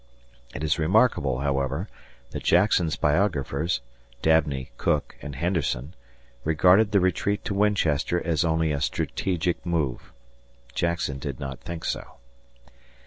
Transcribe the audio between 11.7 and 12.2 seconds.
so.